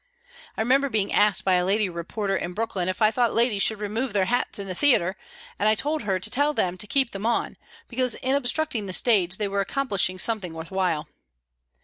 [0.57, 3.79] I remember being asked by a lady reporter in Brooklyn if I thought ladies should
[3.79, 5.15] remove their hats in the theatre,
[5.59, 7.55] and I told her to tell them to keep them on,
[7.87, 11.07] because in obstructing the stage they were accomplishing something worth while.